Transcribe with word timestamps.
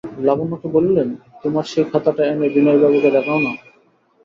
লাবণ্যকে 0.19 0.67
বলিলেন, 0.67 1.09
তোমার 1.43 1.65
সেই 1.65 1.85
খাতাটা 1.91 2.23
এনে 2.25 2.47
বিনয়বাবুকে 2.55 3.09
দেখাও-না। 3.11 3.51